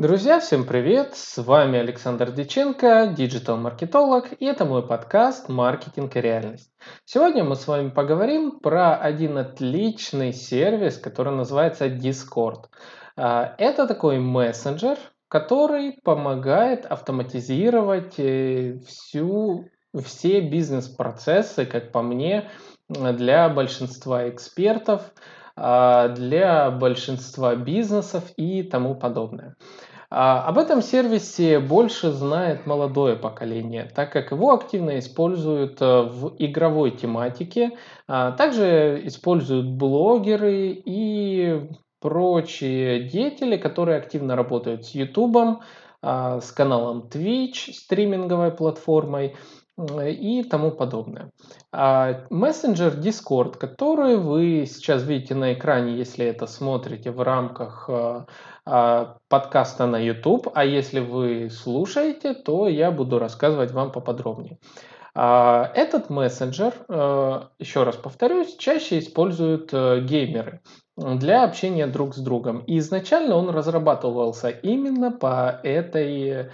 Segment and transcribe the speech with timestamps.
[0.00, 1.16] Друзья, всем привет!
[1.16, 6.70] С вами Александр Диченко, диджитал-маркетолог, и это мой подкаст «Маркетинг и реальность».
[7.04, 12.66] Сегодня мы с вами поговорим про один отличный сервис, который называется Discord.
[13.16, 19.68] А, это такой мессенджер, который помогает автоматизировать э, всю,
[20.04, 22.48] все бизнес-процессы, как по мне,
[22.88, 25.12] для большинства экспертов,
[25.60, 29.56] а, для большинства бизнесов и тому подобное.
[30.10, 36.34] А, об этом сервисе больше знает молодое поколение, так как его активно используют э, в
[36.38, 37.76] игровой тематике,
[38.06, 41.68] а, также используют блогеры и
[42.00, 45.60] прочие деятели, которые активно работают с YouTube,
[46.00, 49.36] а, с каналом Twitch, стриминговой платформой
[49.78, 51.30] и тому подобное.
[51.72, 58.24] Мессенджер Discord, который вы сейчас видите на экране, если это смотрите в рамках э,
[58.70, 64.58] а, подкаста на YouTube, а если вы слушаете, то я буду рассказывать вам поподробнее.
[65.14, 70.60] А, этот мессенджер, э, еще раз повторюсь, чаще используют э, геймеры
[70.96, 72.58] для общения друг с другом.
[72.60, 76.50] И изначально он разрабатывался именно по этой а,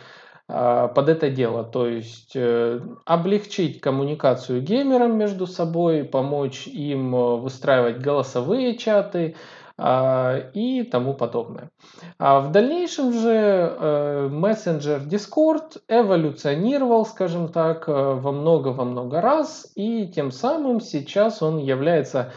[0.46, 8.76] под это дело, то есть э, облегчить коммуникацию геймерам между собой, помочь им выстраивать голосовые
[8.76, 9.36] чаты,
[9.76, 11.70] а, и тому подобное.
[12.18, 19.72] А в дальнейшем же э, мессенджер Discord эволюционировал, скажем так, э, во много-во много раз,
[19.74, 22.32] и тем самым сейчас он является,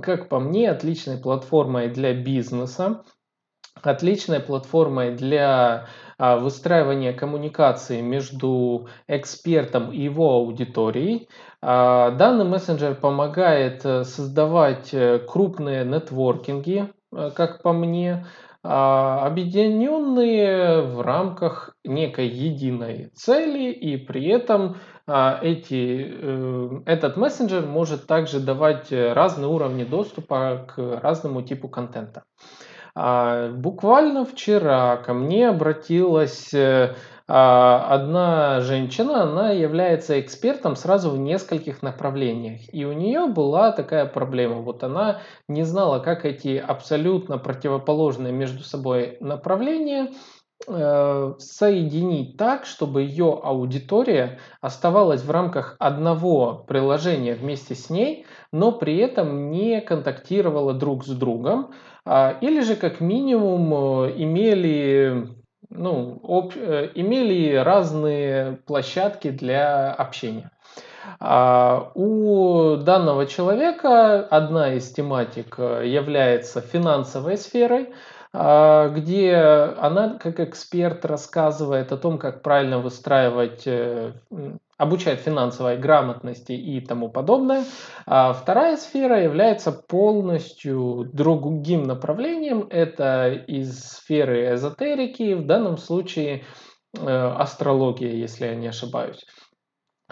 [0.00, 3.02] как по мне, отличной платформой для бизнеса,
[3.82, 5.86] отличной платформой для
[6.22, 11.30] а, выстраивания коммуникации между экспертом и его аудиторией.
[11.62, 18.26] А, данный мессенджер помогает э, создавать э, крупные нетворкинги, э, как по мне,
[18.62, 28.38] а, объединенные в рамках некой единой цели, и при этом эти, этот мессенджер может также
[28.38, 32.22] давать разные уровни доступа к разному типу контента.
[32.94, 36.94] А, буквально вчера ко мне обратилась э,
[37.32, 42.62] а, одна женщина, она является экспертом сразу в нескольких направлениях.
[42.72, 44.56] И у нее была такая проблема.
[44.56, 50.08] Вот она не знала, как эти абсолютно противоположные между собой направления
[50.66, 58.98] соединить так, чтобы ее аудитория оставалась в рамках одного приложения вместе с ней, но при
[58.98, 61.72] этом не контактировала друг с другом,
[62.04, 65.28] а, или же как минимум э, имели,
[65.68, 70.50] ну, об, э, имели разные площадки для общения.
[71.18, 77.90] А, у данного человека одна из тематик э, является финансовой сферой,
[78.32, 79.34] где
[79.78, 83.66] она как эксперт рассказывает о том, как правильно выстраивать
[84.80, 87.64] обучает финансовой грамотности и тому подобное.
[88.06, 92.66] А вторая сфера является полностью другим направлением.
[92.70, 96.44] Это из сферы эзотерики, в данном случае
[96.98, 99.26] э, астрология, если я не ошибаюсь.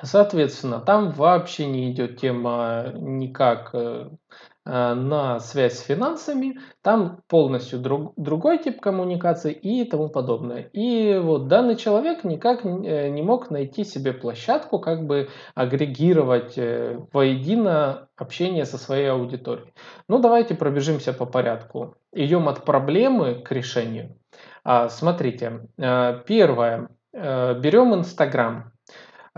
[0.03, 4.11] Соответственно, там вообще не идет тема никак э,
[4.58, 10.69] Э, на связь с финансами, там полностью друг, другой тип коммуникации и тому подобное.
[10.73, 17.01] И вот данный человек никак э, не мог найти себе площадку, как бы агрегировать э,
[17.13, 19.73] воедино общение со своей аудиторией.
[20.09, 21.95] Ну, давайте пробежимся по порядку.
[22.13, 24.17] Идем от проблемы к решению.
[24.65, 26.91] А, смотрите, первое.
[27.13, 28.73] Берем Инстаграм.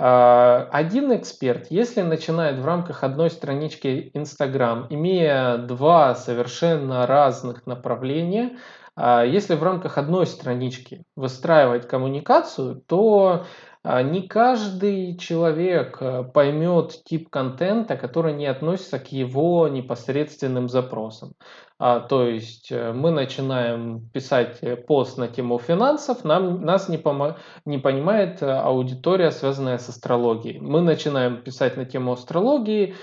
[0.02, 8.56] А, один эксперт, если начинает в рамках одной странички Instagram, имея два совершенно разных направления,
[8.96, 13.44] а, если в рамках одной странички выстраивать коммуникацию, то
[13.84, 21.32] не каждый человек э, поймет тип контента, который не относится к его непосредственным запросам.
[21.78, 26.98] А, то есть э, мы начинаем писать э, пост на тему финансов, нам, нас не,
[26.98, 30.60] помо, не понимает аудитория, связанная с астрологией.
[30.60, 32.96] Мы начинаем писать на тему астрологии,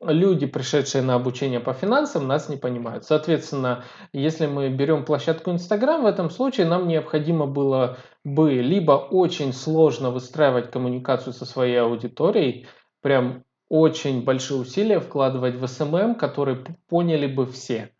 [0.00, 3.04] люди, пришедшие на обучение по финансам, нас не понимают.
[3.04, 9.52] Соответственно, если мы берем площадку Instagram, в этом случае нам необходимо было бы либо очень
[9.52, 12.66] сложно выстраивать коммуникацию со своей аудиторией,
[13.02, 17.90] прям очень большие усилия вкладывать в SMM, которые поняли бы все.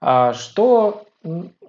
[0.00, 1.04] А что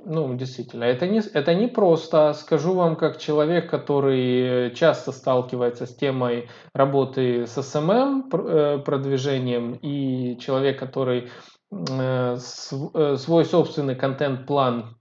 [0.06, 2.33] ну, действительно, это не, это не просто.
[2.33, 10.38] Скажу вам, как человек, который часто сталкивается с темой работы с SMM э, продвижением, и
[10.39, 11.30] человек, который
[11.71, 14.98] э, свой собственный контент-план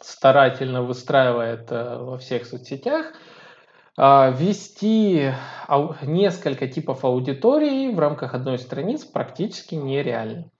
[0.00, 3.12] старательно выстраивает э, во всех соцсетях,
[3.98, 5.32] а, вести
[6.02, 10.50] несколько типов аудитории в рамках одной страницы практически нереально.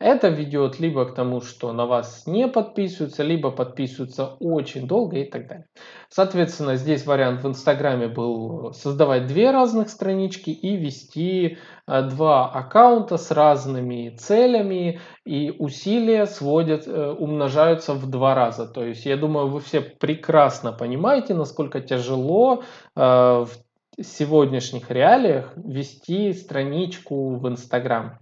[0.00, 5.24] Это ведет либо к тому, что на вас не подписываются, либо подписываются очень долго и
[5.24, 5.66] так далее.
[6.08, 13.16] Соответственно, здесь вариант в Инстаграме был создавать две разных странички и вести э, два аккаунта
[13.18, 18.66] с разными целями, и усилия сводят, э, умножаются в два раза.
[18.66, 22.62] То есть, я думаю, вы все прекрасно понимаете, насколько тяжело
[22.96, 23.50] э, в
[24.02, 28.18] сегодняшних реалиях вести страничку в Инстаграм.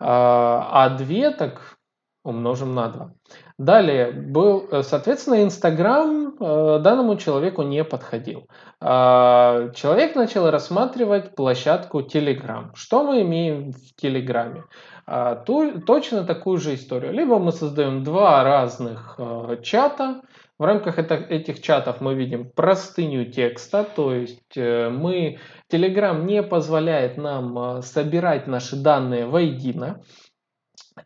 [0.00, 1.76] А 2 так
[2.24, 3.12] умножим на 2.
[3.58, 8.46] Далее, был, соответственно, Инстаграм э, данному человеку не подходил.
[8.80, 12.70] А, человек начал рассматривать площадку Telegram.
[12.74, 14.64] Что мы имеем в Телеграме?
[15.06, 17.12] А, точно такую же историю.
[17.12, 20.22] Либо мы создаем два разных э, чата,
[20.60, 25.38] в рамках это, этих чатов мы видим простыню текста, то есть мы
[25.72, 30.02] Telegram не позволяет нам собирать наши данные воедино.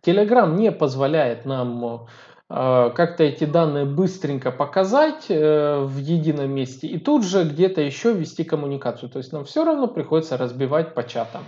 [0.05, 2.09] Telegram не позволяет нам
[2.49, 8.45] как-то эти данные быстренько показать э, в едином месте и тут же где-то еще вести
[8.45, 9.09] коммуникацию.
[9.09, 11.45] То есть нам все равно приходится разбивать по чатам,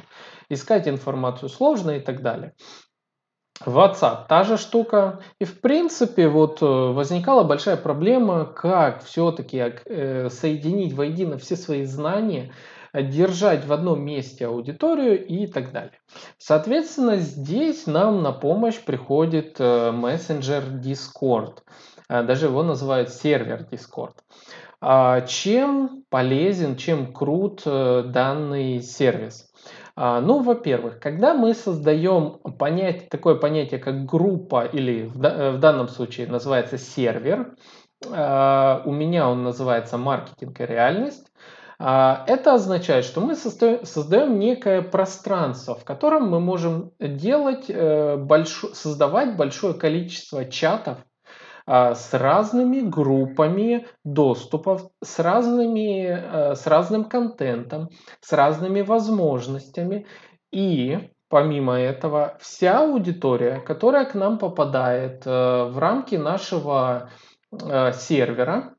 [0.49, 2.55] искать информацию сложно и так далее.
[3.65, 5.21] WhatsApp та же штука.
[5.39, 11.85] И в принципе вот э, возникала большая проблема, как все-таки э, соединить воедино все свои
[11.85, 12.53] знания
[12.93, 15.99] держать в одном месте аудиторию и так далее.
[16.39, 21.59] Соответственно, здесь нам на помощь приходит э, мессенджер Discord.
[22.09, 24.15] Даже его называют сервер Discord.
[24.81, 29.51] А чем полезен, чем крут данный сервис?
[29.97, 36.27] А, ну, во-первых, когда мы создаем понятие, такое понятие, как группа, или в данном случае
[36.27, 37.57] называется сервер,
[38.05, 41.27] у меня он называется маркетинг и реальность,
[41.79, 48.27] а, это означает, что мы создаем некое пространство, в котором мы можем делать, э,
[48.73, 51.05] создавать большое количество чатов а,
[51.67, 57.89] с разными группами доступов, с, разными, э, с разным контентом,
[58.21, 60.07] с разными возможностями.
[60.53, 67.11] И помимо этого, вся аудитория, которая к нам попадает э, в рамки нашего
[67.93, 68.75] сервера,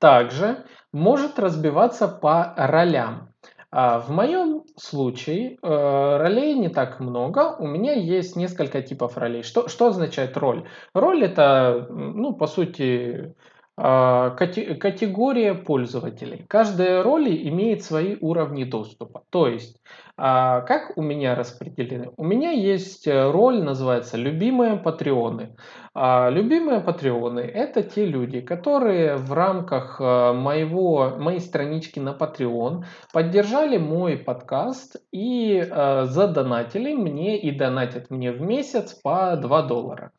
[0.00, 3.32] также может разбиваться по ролям.
[3.70, 7.56] А, в моем случае э, ролей не так много.
[7.58, 9.42] У меня есть несколько типов ролей.
[9.42, 10.68] Что, что означает роль?
[10.94, 13.34] Роль это, ну, по сути,
[13.76, 16.46] категория пользователей.
[16.48, 19.24] Каждая роль имеет свои уровни доступа.
[19.30, 19.76] То есть,
[20.18, 22.10] а, как у меня распределены?
[22.16, 25.56] У меня есть э, роль, называется «Любимые патреоны».
[25.92, 32.84] А, любимые патреоны– это те люди, которые в рамках э, моего, моей странички на Patreon
[33.12, 40.12] поддержали мой подкаст и э, задонатили мне и донатят мне в месяц по 2 доллара.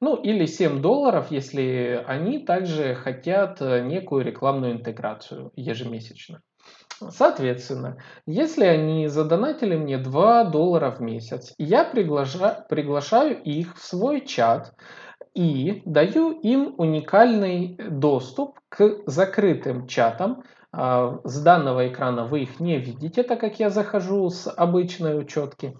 [0.00, 6.40] Ну или 7 долларов, если они также хотят э, некую рекламную интеграцию ежемесячно.
[7.10, 14.24] Соответственно, если они задонатили мне 2 доллара в месяц, я приглаша, приглашаю их в свой
[14.24, 14.74] чат
[15.34, 20.42] и даю им уникальный доступ к закрытым чатам.
[20.72, 25.76] А, с данного экрана вы их не видите, так как я захожу с обычной учетки.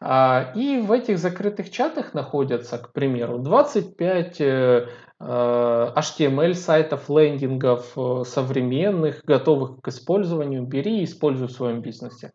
[0.00, 4.86] А, и в этих закрытых чатах находятся, к примеру, 25 э,
[5.18, 10.64] HTML сайтов, лендингов э, современных, готовых к использованию.
[10.64, 12.32] Бери и используй в своем бизнесе.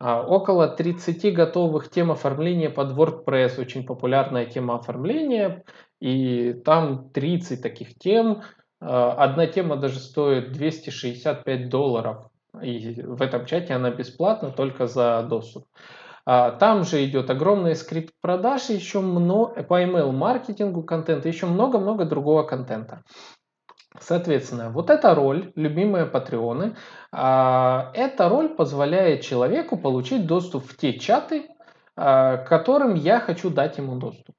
[0.00, 5.64] А, около 30 готовых тем оформления под WordPress, очень популярная тема оформления.
[6.00, 8.42] И там 30 таких тем.
[8.80, 12.28] А, одна тема даже стоит 265 долларов.
[12.60, 15.66] И в этом чате она бесплатна только за доступ.
[16.26, 22.04] А, там же идет огромный скрипт продаж, еще много, по email маркетингу контента, еще много-много
[22.04, 23.02] другого контента.
[24.00, 26.76] Соответственно, вот эта роль, любимые патреоны,
[27.12, 31.46] а, эта роль позволяет человеку получить доступ в те чаты,
[31.96, 34.34] а, которым я хочу дать ему доступ.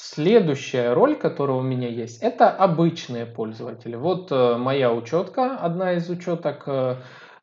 [0.00, 3.96] Следующая роль, которая у меня есть, это обычные пользователи.
[3.96, 6.68] Вот э, моя учетка, одна из учеток.
[6.68, 6.98] Э,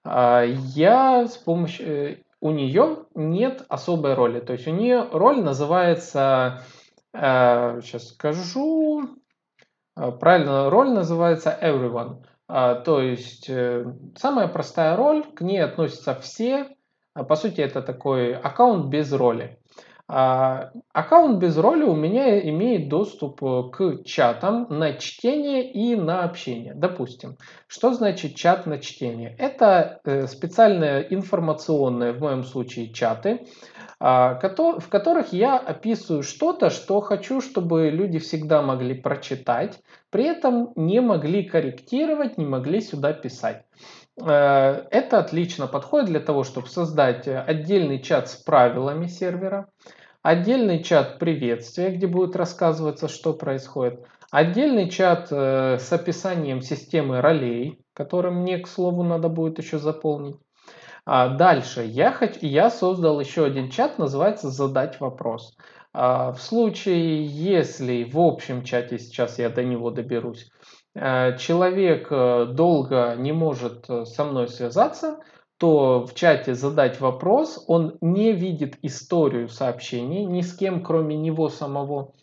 [0.05, 4.39] я с помощью э, у нее нет особой роли.
[4.39, 6.61] То есть у нее роль называется,
[7.11, 9.01] э, сейчас скажу,
[9.97, 12.23] э, правильно, роль называется everyone.
[12.47, 13.85] Э, то есть э,
[14.15, 16.67] самая простая роль, к ней относятся все.
[17.15, 19.59] По сути, это такой аккаунт без роли.
[20.07, 26.23] А, аккаунт без роли у меня имеет доступ э, к чатам на чтение и на
[26.23, 26.75] общение.
[26.75, 29.35] Допустим, что значит чат на чтение?
[29.39, 33.47] Это э, специальные информационные, в моем случае, чаты,
[33.99, 39.79] а, в которых я описываю что-то, что хочу, чтобы люди всегда могли прочитать,
[40.11, 43.65] при этом не могли корректировать, не могли сюда писать.
[44.23, 49.67] Э, это отлично подходит для того, чтобы создать отдельный чат с правилами сервера,
[50.21, 57.79] отдельный чат приветствия, где будет рассказываться, что происходит, отдельный чат э, с описанием системы ролей,
[57.93, 60.37] который мне, к слову, надо будет еще заполнить.
[61.05, 65.55] А дальше я, хочу, я создал еще один чат, называется «Задать вопрос».
[65.93, 70.64] А, в случае, если в общем чате, сейчас я до него доберусь, э,
[70.95, 75.19] человек э, долго не может со мной связаться,
[75.57, 81.49] то в чате задать вопрос, он не видит историю сообщений ни с кем, кроме него
[81.49, 82.13] самого,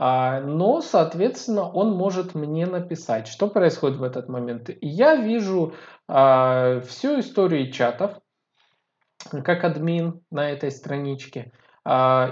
[0.00, 4.70] а, но, соответственно, он может мне написать, что происходит в этот момент.
[4.80, 5.74] Я вижу
[6.06, 8.12] а, всю историю чатов,
[9.30, 11.52] как админ на этой страничке,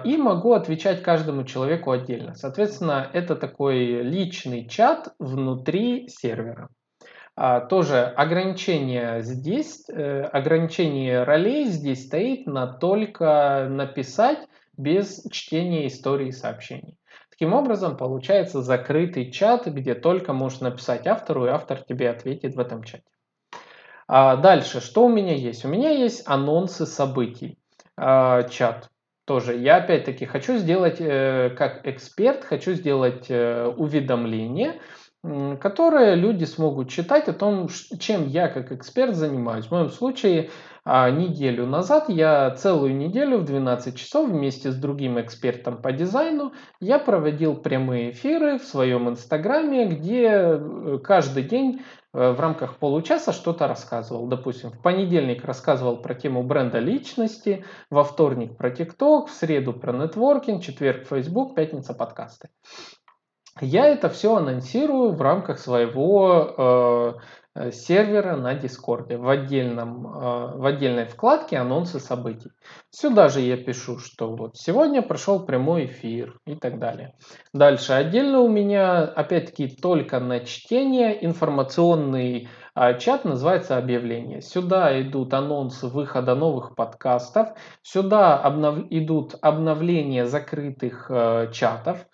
[0.04, 2.34] и могу отвечать каждому человеку отдельно.
[2.34, 6.68] Соответственно, это такой личный чат внутри сервера.
[7.38, 14.38] А, тоже ограничение здесь, э, ограничение ролей здесь стоит на только написать
[14.78, 16.96] без чтения истории сообщений.
[17.28, 22.60] Таким образом, получается закрытый чат, где только можешь написать автору, и автор тебе ответит в
[22.60, 23.04] этом чате.
[24.08, 25.64] А дальше, что у меня есть?
[25.66, 27.58] У меня есть анонсы событий.
[27.98, 28.88] А, чат
[29.26, 29.56] тоже.
[29.56, 34.80] Я опять-таки хочу сделать, э, как эксперт, хочу сделать э, уведомление,
[35.60, 37.68] которые люди смогут читать о том,
[37.98, 39.66] чем я как эксперт занимаюсь.
[39.66, 40.50] В моем случае
[40.88, 46.52] а, неделю назад, я целую неделю в 12 часов вместе с другим экспертом по дизайну,
[46.78, 53.32] я проводил прямые эфиры в своем инстаграме, где э, каждый день э, в рамках получаса
[53.32, 54.26] что-то рассказывал.
[54.26, 59.92] Допустим, в понедельник рассказывал про тему бренда личности, во вторник про ТикТок, в среду про
[59.92, 62.48] нетворкинг, четверг Facebook, пятница подкасты.
[63.60, 67.12] Я это все анонсирую в рамках своего э,
[67.72, 72.50] сервера на Дискорде в, отдельном, э, в отдельной вкладке анонсы событий.
[72.90, 77.14] Сюда же я пишу, что вот сегодня прошел прямой эфир и так далее.
[77.52, 84.42] Дальше отдельно у меня опять-таки только на чтение информационный э, чат называется объявление.
[84.42, 87.48] Сюда идут анонсы выхода новых подкастов,
[87.82, 88.86] сюда обнов...
[88.90, 92.06] идут обновления закрытых э, чатов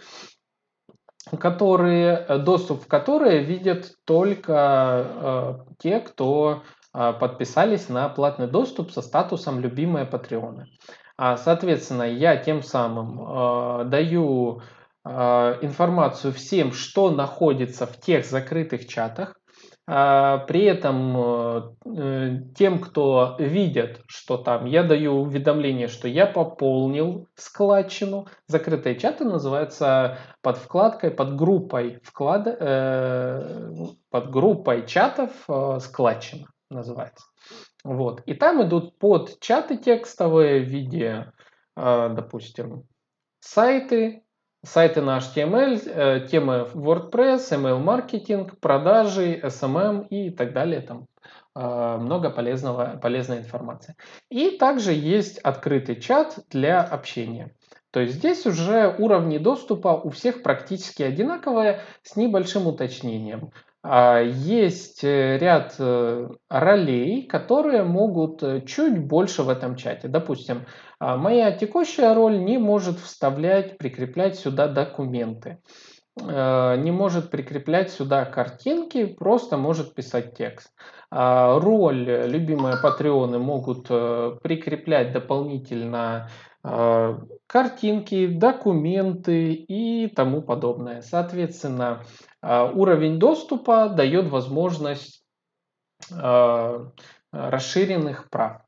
[1.38, 6.62] которые, э, доступ в которые видят только э, те, кто
[6.94, 10.66] э, подписались на платный доступ со статусом «Любимые патреоны».
[11.16, 14.62] А, соответственно, я тем самым э, даю
[15.04, 15.10] э,
[15.62, 19.36] информацию всем, что находится в тех закрытых чатах,
[19.84, 27.26] при этом э, э, тем, кто видит, что там, я даю уведомление, что я пополнил
[27.34, 28.28] складчину.
[28.46, 33.66] Закрытые чаты называются под вкладкой, под группой вклад, э,
[34.10, 35.32] под группой чатов
[35.80, 37.26] складчина называется.
[37.82, 38.22] Вот.
[38.26, 41.32] И там идут под чаты текстовые в виде,
[41.74, 42.84] допустим,
[43.40, 44.22] сайты,
[44.64, 50.80] сайты на HTML, э, темы WordPress, email-маркетинг, продажи, SMM и так далее.
[50.80, 51.06] Там
[51.54, 53.96] э, много полезного, полезной информации.
[54.30, 57.54] И также есть открытый чат для общения.
[57.90, 63.50] То есть здесь уже уровни доступа у всех практически одинаковые с небольшим уточнением.
[63.82, 65.74] А, есть э, ряд
[66.48, 70.06] ролей, которые могут чуть больше в этом чате.
[70.06, 70.66] Допустим,
[71.02, 75.58] а, моя текущая роль не может вставлять, прикреплять сюда документы,
[76.14, 80.70] не может прикреплять сюда картинки, просто может писать текст.
[81.10, 86.28] А, роль любимые патреоны могут прикреплять дополнительно
[86.62, 91.02] картинки, документы и тому подобное.
[91.02, 92.04] Соответственно,
[92.40, 95.24] уровень доступа дает возможность
[97.32, 98.62] расширенных прав.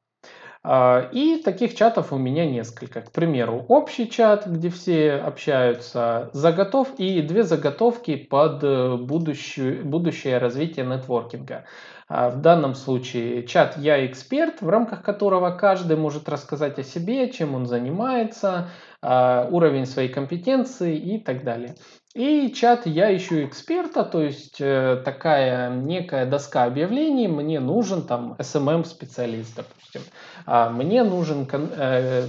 [0.67, 3.03] А, и таких чатов у меня несколько.
[3.03, 10.39] К примеру, общий чат, где все общаются, заготов и две заготовки под э, будущее, будущее
[10.39, 11.65] развитие нетворкинга.
[12.09, 17.55] В данном случае чат «Я эксперт», в рамках которого каждый может рассказать о себе, чем
[17.55, 18.69] он занимается,
[19.01, 21.77] уровень своей компетенции и так далее.
[22.15, 28.37] И чат «Я ищу эксперта», то есть э, такая некая доска объявлений, мне нужен там
[28.39, 30.03] SMM-специалист, допустим.
[30.47, 32.27] А мне нужен э,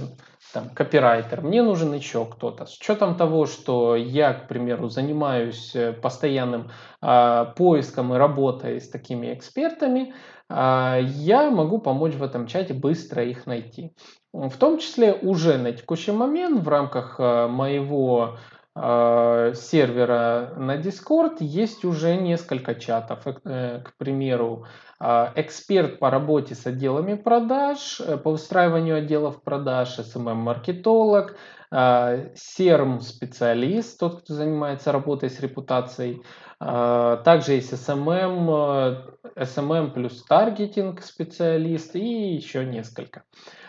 [0.52, 2.66] там, копирайтер, мне нужен еще кто-то.
[2.66, 8.88] С учетом того, что я, к примеру, занимаюсь э, постоянным э, поиском и работой с
[8.88, 10.14] такими экспертами,
[10.48, 13.92] э, я могу помочь в этом чате быстро их найти.
[14.32, 18.36] В том числе уже на текущий момент в рамках э, моего
[18.76, 23.26] сервера на Discord есть уже несколько чатов.
[23.26, 24.66] Э, к примеру,
[25.00, 31.36] а, эксперт по работе с отделами продаж, э, по устраиванию отделов продаж, SMM-маркетолог,
[31.72, 36.22] CRM-специалист, тот, кто занимается работой с репутацией.
[36.60, 39.02] Также есть SMM,
[39.34, 43.24] SMM плюс таргетинг специалист и еще несколько.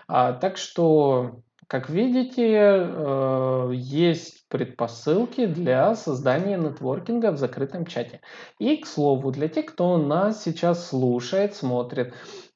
[0.07, 8.21] А, так что как видите, э, есть предпосылки для создания нетворкинга в закрытом чате.
[8.59, 12.13] И, к слову, для тех, кто нас сейчас слушает, смотрит,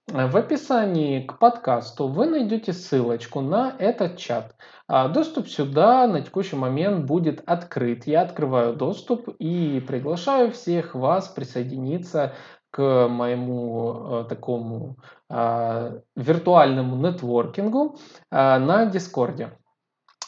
[0.08, 4.56] в описании к подкасту вы найдете ссылочку на этот чат.
[4.88, 8.08] А доступ сюда на текущий момент будет открыт.
[8.08, 12.34] Я открываю доступ и приглашаю всех вас присоединиться
[12.72, 14.96] к моему э, такому
[15.30, 17.98] э, виртуальному нетворкингу
[18.32, 19.52] э, на Дискорде.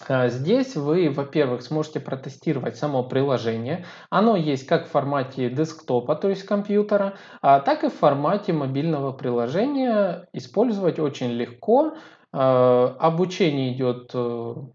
[0.09, 3.85] Здесь вы, во-первых, сможете протестировать само приложение.
[4.09, 9.13] Оно есть как в формате десктопа, то есть компьютера, а так и в формате мобильного
[9.13, 10.27] приложения.
[10.33, 11.93] Использовать очень легко.
[12.33, 14.13] Обучение идет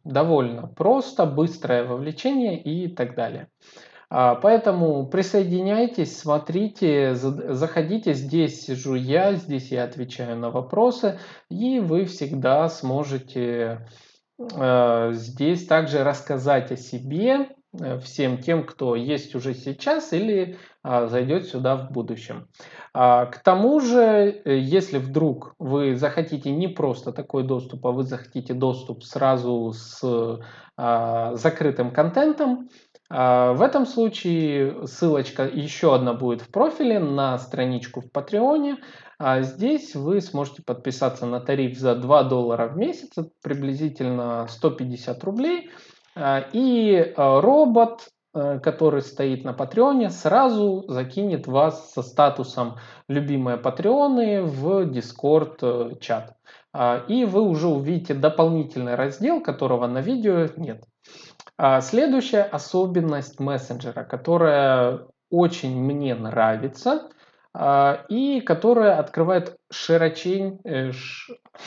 [0.03, 3.49] довольно просто, быстрое вовлечение и так далее.
[4.11, 11.19] А, поэтому присоединяйтесь, смотрите, заходите, здесь сижу я, здесь я отвечаю на вопросы,
[11.51, 13.87] и вы всегда сможете
[14.39, 21.07] э, здесь также рассказать о себе э, всем тем, кто есть уже сейчас или а,
[21.07, 22.49] зайдет сюда в будущем.
[22.95, 28.05] А, к тому же, э, если вдруг вы захотите не просто такой доступ, а вы
[28.05, 30.41] захотите доступ сразу с
[31.35, 32.69] закрытым контентом,
[33.11, 38.77] в этом случае ссылочка еще одна будет в профиле на страничку в Патреоне.
[39.19, 43.11] А здесь вы сможете подписаться на тариф за 2 доллара в месяц,
[43.43, 45.71] приблизительно 150 рублей.
[46.15, 52.77] А, и робот, который стоит на Патреоне, сразу закинет вас со статусом
[53.09, 56.37] «Любимые Патреоны» в Discord э, чат.
[57.09, 60.85] И вы уже увидите дополнительный раздел, которого на видео нет.
[61.61, 67.11] А следующая особенность мессенджера, которая очень мне нравится
[67.53, 70.93] а, и которая открывает широчень, э,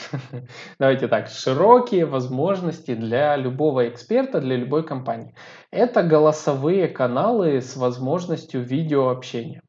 [0.78, 5.34] давайте так, широкие возможности для любого эксперта, для любой компании.
[5.70, 9.62] Это голосовые каналы с возможностью видеообщения.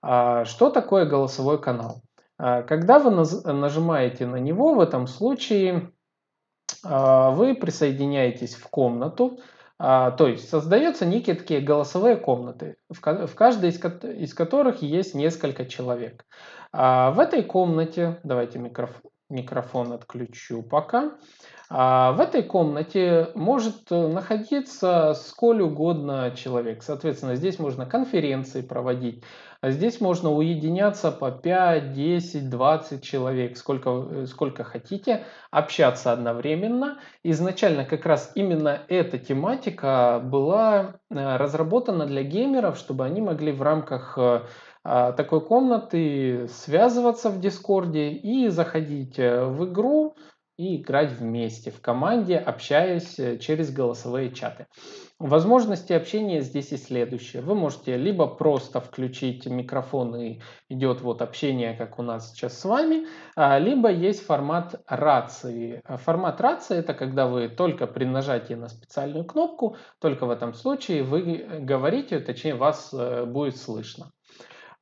[0.00, 2.00] А, что такое голосовой канал?
[2.38, 5.90] Когда вы нажимаете на него, в этом случае
[6.82, 9.38] вы присоединяетесь в комнату,
[9.78, 16.24] то есть создаются некие такие голосовые комнаты, в, каждой из которых есть несколько человек.
[16.72, 21.12] А в этой комнате, давайте микрофон, микрофон отключу пока.
[21.68, 26.84] А в этой комнате может э, находиться сколь угодно человек.
[26.84, 29.24] Соответственно, здесь можно конференции проводить,
[29.60, 36.98] а здесь можно уединяться по 5, 10, 20 человек, сколько, э, сколько хотите, общаться одновременно.
[37.24, 43.62] Изначально как раз именно эта тематика была э, разработана для геймеров, чтобы они могли в
[43.62, 44.16] рамках
[44.86, 50.16] такой комнаты связываться в Дискорде и заходить в игру,
[50.56, 54.66] и играть вместе в команде, общаясь э, через голосовые чаты.
[55.18, 57.42] Возможности общения здесь и следующие.
[57.42, 62.64] Вы можете либо просто включить микрофон и идет вот общение, как у нас сейчас с
[62.64, 65.82] вами, а, либо есть формат рации.
[65.86, 71.02] Формат рации это когда вы только при нажатии на специальную кнопку, только в этом случае
[71.02, 74.10] вы говорите, точнее вас э, будет слышно.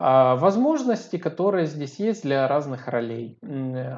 [0.06, 3.38] А, возможности, которые здесь есть для разных ролей.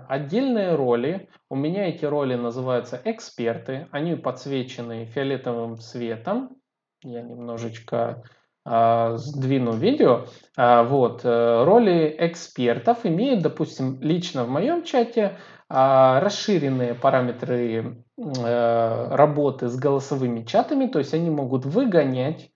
[0.09, 1.29] Отдельные роли.
[1.51, 3.89] У меня эти роли называются эксперты.
[3.91, 6.59] Они подсвечены фиолетовым цветом.
[7.03, 8.23] Я немножечко
[8.65, 10.27] э, сдвину видео.
[10.57, 11.23] А, вот.
[11.25, 15.33] Э, роли экспертов имеют, допустим, лично в моем чате
[15.69, 20.87] э, расширенные параметры э, работы с голосовыми чатами.
[20.87, 22.56] То есть они могут выгонять а,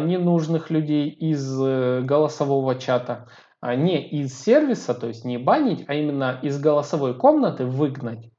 [0.00, 3.28] ненужных людей из э, голосового чата,
[3.60, 8.30] а не из сервиса, то есть не банить, а именно из голосовой комнаты выгнать.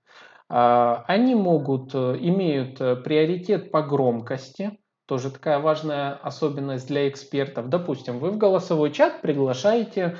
[0.49, 7.67] А, они могут, э, имеют э, приоритет по громкости, тоже такая важная особенность для экспертов.
[7.69, 10.17] Допустим, вы в голосовой чат приглашаете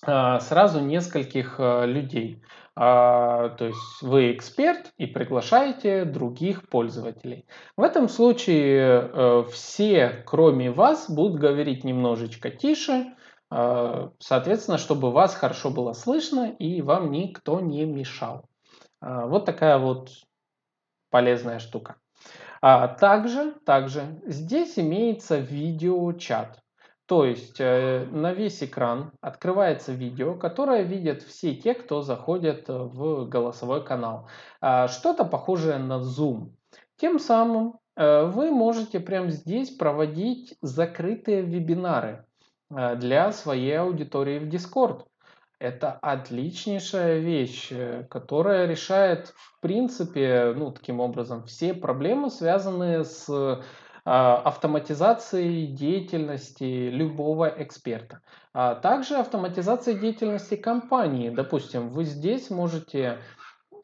[0.00, 2.42] сразу нескольких людей.
[2.76, 7.46] А, то есть вы эксперт и приглашаете других пользователей.
[7.76, 13.14] В этом случае э, все, кроме вас, будут говорить немножечко тише,
[13.48, 18.48] а, соответственно, чтобы вас хорошо было слышно и вам никто не мешал.
[19.00, 20.10] А, вот такая вот
[21.10, 21.96] полезная штука.
[22.60, 26.63] Также, также здесь имеется видеочат.
[27.06, 33.26] То есть э, на весь экран открывается видео, которое видят все те, кто заходит в
[33.26, 34.28] голосовой канал.
[34.62, 36.52] А, что-то похожее на Zoom.
[36.96, 42.24] Тем самым э, вы можете прямо здесь проводить закрытые вебинары
[42.74, 45.04] э, для своей аудитории в Discord.
[45.58, 47.72] Это отличнейшая вещь,
[48.10, 53.62] которая решает, в принципе, ну, таким образом, все проблемы, связанные с
[54.04, 58.20] автоматизации деятельности любого эксперта.
[58.52, 61.30] А также автоматизация деятельности компании.
[61.30, 63.18] Допустим, вы здесь можете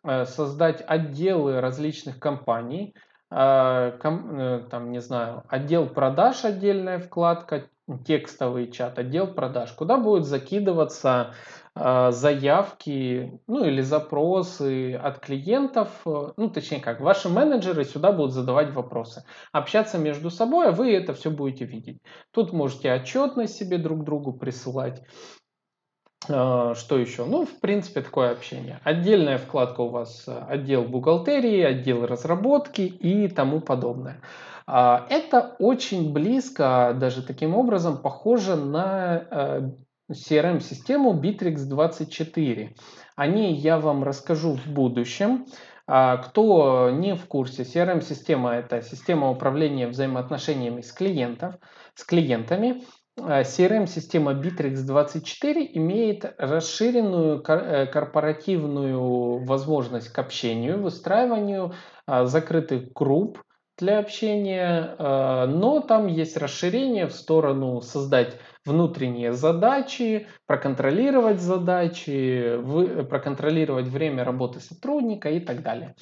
[0.04, 2.94] э, создать отделы различных компаний,
[3.30, 7.68] а, э, там, не знаю, отдел продаж отдельная вкладка,
[8.06, 11.34] текстовый чат, отдел продаж, куда будет закидываться
[11.69, 18.32] а, заявки, ну или запросы от клиентов, э, ну точнее как, ваши менеджеры сюда будут
[18.32, 22.02] задавать вопросы, общаться между собой, а вы это все будете видеть.
[22.32, 25.02] Тут можете отчетность себе друг другу присылать.
[26.28, 27.24] А, что еще?
[27.24, 28.80] Ну, в принципе, такое общение.
[28.84, 34.20] Отдельная вкладка у вас э, отдел бухгалтерии, отдел разработки и тому подобное.
[34.66, 39.70] А, это очень близко, даже таким образом, похоже на э,
[40.10, 42.74] CRM-систему Bittrex 24.
[43.16, 45.46] О ней я вам расскажу в будущем.
[45.86, 51.56] А, кто не в курсе, CRM-система– это система управления взаимоотношениями с, клиентов,
[51.94, 52.82] с клиентами.
[53.18, 61.74] А, CRM-система Bittrex 24 имеет расширенную э, корпоративную возможность к общению, выстраиванию
[62.06, 63.42] а, закрытых групп
[63.78, 73.86] для общения, но там есть расширение в сторону создать внутренние задачи, проконтролировать задачи, вы, проконтролировать
[73.86, 75.94] время работы сотрудника и так далее.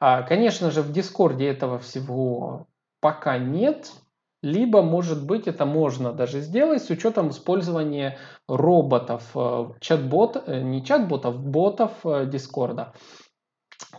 [0.00, 2.66] А, конечно же, в Дискорде этого всего
[3.00, 3.92] пока нет,
[4.42, 10.84] либо, может быть, это можно даже сделать с учетом использования роботов, э, чат-бот, э, не
[10.84, 12.92] чат-ботов, ботов э, Дискорда.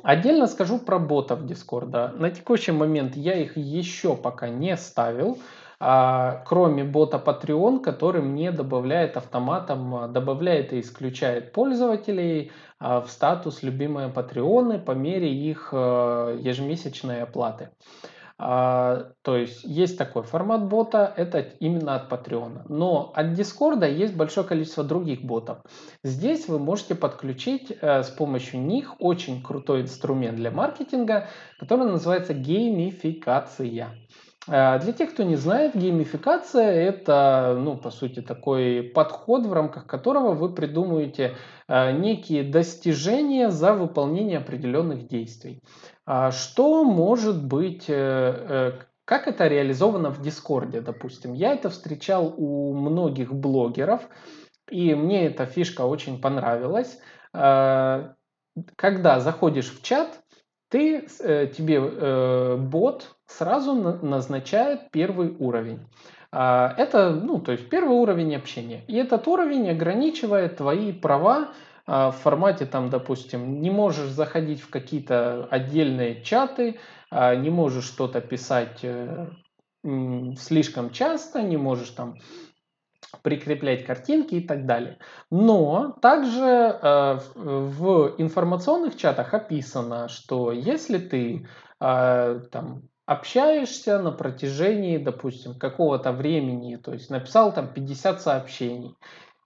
[0.02, 2.14] Отдельно скажу про ботов Дискорда.
[2.18, 5.38] На текущий момент я их еще пока не ставил.
[5.86, 13.10] А, кроме бота Patreon, который мне добавляет автоматом, а, добавляет и исключает пользователей а, в
[13.10, 17.72] статус любимые Патреоны по мере их ежемесячной оплаты.
[18.38, 22.64] То есть есть такой формат бота, это именно от Patreon.
[22.68, 25.60] Но от Discord есть большое количество других ботов.
[26.04, 32.34] Здесь вы можете подключить э, с помощью них очень крутой инструмент для маркетинга, который называется
[32.34, 33.92] геймификация.
[34.48, 39.88] А, для тех, кто не знает, геймификация– это, ну, по сути, такой подход, в рамках
[39.88, 41.36] которого вы придумываете
[41.68, 45.62] а, некие достижения за выполнение определенных действий.
[46.06, 48.72] А что может быть, э, э,
[49.06, 51.34] как это реализовано в Дискорде, допустим?
[51.34, 54.02] Я это встречал у многих блогеров,
[54.70, 57.00] и мне эта фишка очень понравилась.
[57.32, 60.23] Когда заходишь в чат,
[60.74, 65.80] ты, э, тебе бот сразу назначает первый уровень.
[66.36, 68.84] А, это, ну, то есть первый уровень общения.
[68.88, 71.50] И этот уровень ограничивает твои права
[71.86, 76.80] а, в формате, там, допустим, не можешь заходить в какие-то отдельные чаты,
[77.12, 79.28] а, не можешь что-то писать э,
[79.84, 82.16] слишком часто, не можешь там
[83.22, 84.98] прикреплять картинки и так далее.
[85.30, 91.48] Но также э, в информационных чатах описано, что если ты
[91.80, 98.96] там общаешься на протяжении, допустим, какого-то времени, то есть написал там 50 сообщений,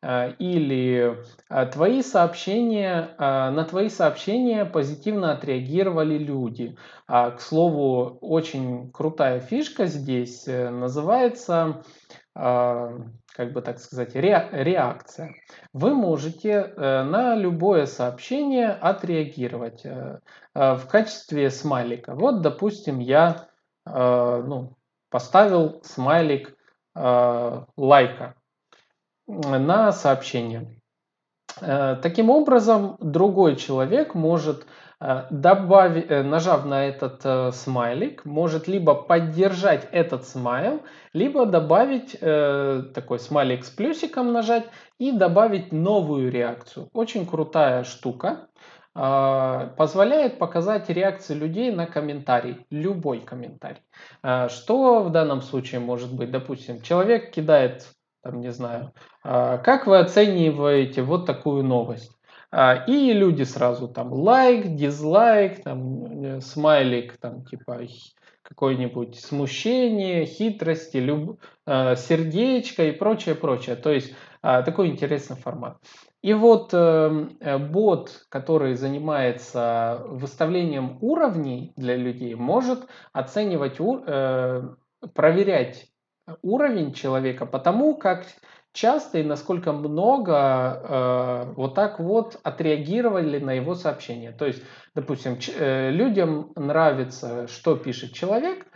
[0.04, 1.18] э, или
[1.50, 6.78] э, твои сообщения, э, на твои сообщения позитивно отреагировали люди.
[7.08, 11.84] А, к слову, очень крутая фишка здесь называется
[13.38, 15.36] как бы так сказать, ре, реакция.
[15.72, 20.22] Вы можете э, на любое сообщение отреагировать э,
[20.56, 22.16] э, в качестве смайлика.
[22.16, 23.48] Вот, допустим, я
[23.86, 24.76] ну,
[25.10, 26.58] поставил смайлик
[26.94, 28.36] лайка
[29.28, 30.82] на сообщение.
[31.58, 34.68] Таким образом, другой человек может
[35.00, 40.82] Э, добавить, э, нажав на этот э, смайлик, может либо поддержать этот смайл,
[41.14, 44.66] либо добавить э, такой смайлик с плюсиком нажать
[44.98, 46.90] и добавить новую реакцию.
[46.94, 48.48] Очень крутая штука.
[48.96, 53.82] а, позволяет показать реакции людей на комментарий, любой комментарий.
[54.24, 56.32] А, что в данном случае может быть?
[56.32, 57.88] Допустим, человек кидает,
[58.24, 62.17] там, не знаю, а, как вы оцениваете вот такую новость?
[62.88, 67.82] И люди сразу там лайк, дизлайк, там э, смайлик, там типа
[68.42, 71.40] какое-нибудь смущение, хитрости, люб...
[71.66, 73.76] сердечко и прочее, прочее.
[73.76, 75.78] То есть такой интересный формат.
[76.28, 84.62] И вот эм, э, бот, который занимается выставлением уровней для людей, может оценивать, э,
[85.14, 85.88] проверять
[86.42, 88.26] уровень человека потому, как
[88.78, 94.32] часто и насколько много э, вот так вот отреагировали на его сообщение.
[94.32, 94.62] То есть,
[94.94, 98.68] допустим, э, людям нравится, что пишет человек,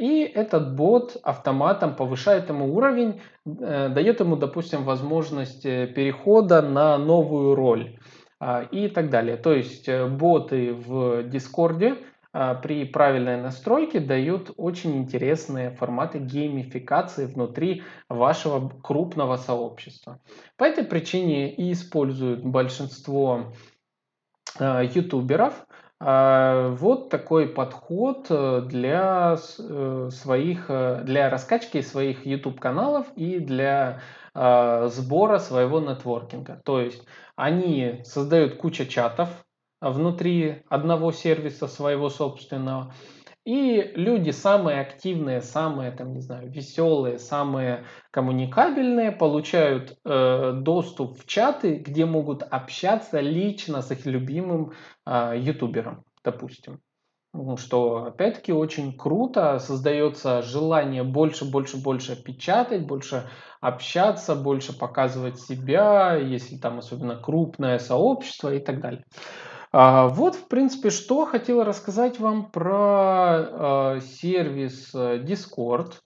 [0.00, 6.98] и этот бот автоматом повышает ему уровень, э, дает ему, допустим, возможность э, перехода на
[6.98, 7.98] новую роль
[8.40, 9.36] а, и так далее.
[9.36, 11.96] То есть э, боты в Дискорде
[12.62, 20.20] при правильной настройке дают очень интересные форматы геймификации внутри вашего крупного сообщества.
[20.56, 23.52] По этой причине и используют большинство
[24.58, 25.66] ютуберов,
[25.98, 33.38] а, вот такой подход э, для э, своих, э, для раскачки своих YouTube каналов и
[33.38, 34.02] для
[34.34, 36.60] а, сбора своего нетворкинга.
[36.66, 37.02] То есть
[37.34, 39.45] они создают кучу чатов
[39.80, 42.94] внутри одного сервиса своего собственного,
[43.46, 51.26] и люди самые активные, самые, там, не знаю, веселые, самые коммуникабельные получают э, доступ в
[51.26, 54.72] чаты, где могут общаться лично с их любимым
[55.06, 56.80] э, ютубером, допустим.
[57.32, 63.28] Ну, что, опять-таки, очень круто, создается желание больше, больше, больше печатать, больше
[63.60, 69.04] общаться, больше показывать себя, если там особенно крупное сообщество и так далее.
[69.78, 75.96] А, вот, в принципе, что хотел рассказать вам про а, сервис э, Discord.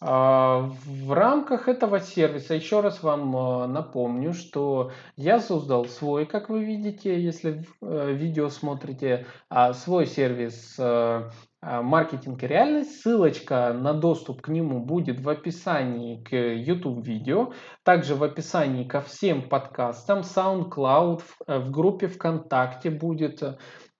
[0.00, 6.64] А, в рамках этого сервиса еще раз вам напомню, что я создал свой, как вы
[6.64, 9.26] видите, если э, видео смотрите,
[9.74, 11.30] свой сервис э, а,
[11.66, 13.00] маркетинг и реальность.
[13.00, 17.52] Ссылочка на доступ к нему будет в описании к YouTube видео,
[17.82, 23.42] также в описании ко всем подкастам, SoundCloud, в э, группе ВКонтакте будет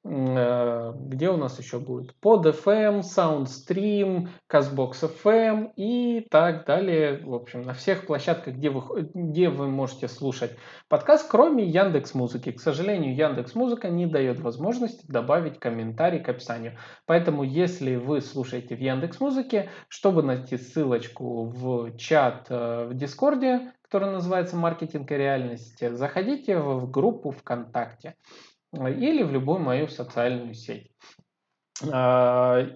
[0.06, 2.14] где у нас еще будет?
[2.20, 7.20] Под FM, SoundStream, CastBox FM и так далее.
[7.24, 10.52] В общем, на всех площадках, где вы, где вы можете слушать
[10.88, 12.52] подкаст, кроме Яндекс Музыки.
[12.52, 16.78] К сожалению, Яндекс Музыка не дает возможности добавить комментарий к описанию.
[17.06, 23.72] Поэтому, если вы слушаете в Яндекс Музыке, чтобы найти ссылочку в чат э, в Дискорде,
[23.82, 28.14] который называется «Маркетинг и реальность», заходите в группу ВКонтакте
[28.72, 30.90] или в любую мою социальную сеть.
[31.92, 32.66] А,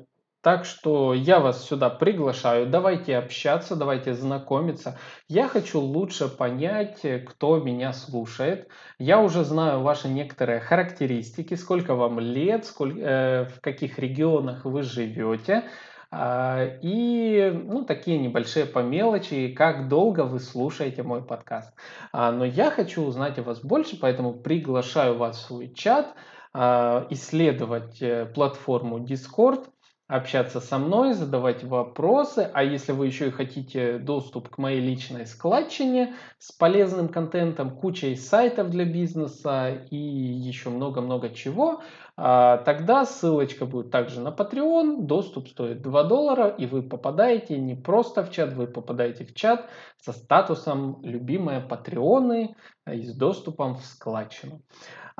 [0.42, 2.66] так что я вас сюда приглашаю.
[2.66, 4.98] Давайте общаться, давайте знакомиться.
[5.28, 8.68] Я хочу лучше понять, кто меня слушает.
[8.98, 14.82] Я уже знаю ваши некоторые характеристики, сколько вам лет, сколько, э, в каких регионах вы
[14.82, 15.64] живете.
[16.12, 21.72] А, и ну, такие небольшие по мелочи, как долго вы слушаете мой подкаст.
[22.12, 26.14] А, но я хочу узнать о вас больше, поэтому приглашаю вас в свой чат,
[26.52, 29.68] а, исследовать э, платформу Discord,
[30.10, 32.50] общаться со мной, задавать вопросы.
[32.52, 38.16] А если вы еще и хотите доступ к моей личной складчине с полезным контентом, кучей
[38.16, 41.80] сайтов для бизнеса и еще много-много чего,
[42.16, 47.76] а, тогда ссылочка будет также на Patreon, доступ стоит 2 доллара, и вы попадаете не
[47.76, 49.70] просто в чат, вы попадаете в чат
[50.02, 52.56] со статусом «Любимые патреоны»
[52.90, 54.60] и с доступом в складчину.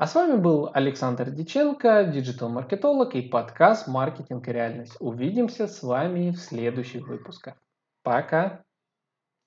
[0.01, 4.97] А с вами был Александр Диченко, диджитал-маркетолог и подкаст «Маркетинг и реальность».
[4.99, 7.53] Увидимся с вами в следующих выпусках.
[8.01, 8.63] Пока!